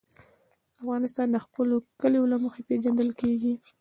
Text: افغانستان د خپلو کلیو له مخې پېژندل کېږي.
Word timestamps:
افغانستان 0.81 1.27
د 1.31 1.37
خپلو 1.45 1.75
کلیو 2.01 2.29
له 2.31 2.37
مخې 2.43 2.61
پېژندل 2.69 3.09
کېږي. 3.21 3.53